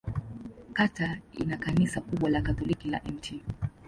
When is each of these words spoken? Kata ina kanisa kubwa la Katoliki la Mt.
Kata 0.73 1.17
ina 1.37 1.57
kanisa 1.57 2.01
kubwa 2.01 2.29
la 2.29 2.41
Katoliki 2.41 2.89
la 2.89 3.01
Mt. 3.05 3.33